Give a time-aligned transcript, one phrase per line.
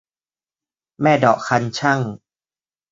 [1.01, 1.99] แม่เดาะคันชั่ง